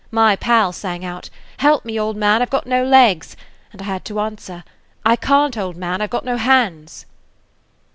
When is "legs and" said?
2.83-3.83